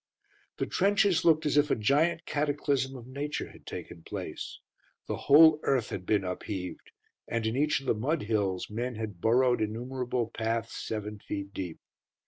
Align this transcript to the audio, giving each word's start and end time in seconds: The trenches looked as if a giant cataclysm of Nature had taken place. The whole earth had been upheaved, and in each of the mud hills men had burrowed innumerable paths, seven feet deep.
The 0.57 0.65
trenches 0.65 1.23
looked 1.23 1.45
as 1.45 1.57
if 1.57 1.69
a 1.69 1.75
giant 1.75 2.25
cataclysm 2.25 2.95
of 2.97 3.05
Nature 3.05 3.47
had 3.51 3.67
taken 3.67 4.01
place. 4.01 4.57
The 5.05 5.15
whole 5.15 5.59
earth 5.61 5.89
had 5.89 6.07
been 6.07 6.23
upheaved, 6.23 6.89
and 7.27 7.45
in 7.45 7.55
each 7.55 7.81
of 7.81 7.85
the 7.85 7.93
mud 7.93 8.23
hills 8.23 8.67
men 8.67 8.95
had 8.95 9.21
burrowed 9.21 9.61
innumerable 9.61 10.31
paths, 10.33 10.75
seven 10.75 11.19
feet 11.19 11.53
deep. 11.53 11.77